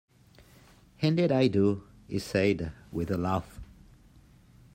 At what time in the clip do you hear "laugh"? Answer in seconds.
3.19-3.59